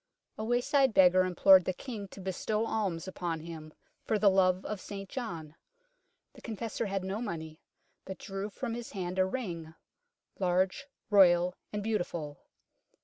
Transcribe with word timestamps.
A 0.35 0.43
wayside 0.43 0.95
beggar 0.95 1.25
implored 1.25 1.65
the 1.65 1.73
King 1.75 2.07
to 2.07 2.19
bestow 2.19 2.65
alms 2.65 3.07
upon 3.07 3.41
him, 3.41 3.71
for 4.03 4.17
the 4.17 4.31
love 4.31 4.65
of 4.65 4.81
St 4.81 5.07
John. 5.07 5.53
The 6.33 6.41
Confessor 6.41 6.87
had 6.87 7.03
no 7.03 7.21
money, 7.21 7.61
but 8.05 8.17
drew 8.17 8.49
from 8.49 8.73
his 8.73 8.93
hand 8.93 9.19
a 9.19 9.25
ring," 9.25 9.75
large, 10.39 10.87
royal, 11.11 11.53
and 11.71 11.83
beautiful." 11.83 12.39